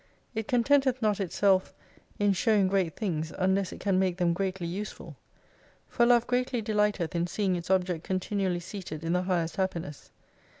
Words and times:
It 0.33 0.47
contenteth 0.47 0.99
not 0.99 1.19
itself 1.19 1.75
in 2.17 2.33
showing 2.33 2.67
great 2.67 2.95
things 2.95 3.31
unless 3.37 3.71
it 3.71 3.79
can 3.79 3.99
make 3.99 4.17
them 4.17 4.33
greatly 4.33 4.65
useful. 4.65 5.15
For 5.87 6.07
Love 6.07 6.25
greatly 6.25 6.59
dellghteth 6.63 7.13
in 7.13 7.27
seeing 7.27 7.55
its 7.55 7.69
object 7.69 8.03
continually 8.03 8.61
seated 8.61 9.03
in 9.03 9.13
the 9.13 9.21
highest 9.21 9.57
happiness. 9.57 10.09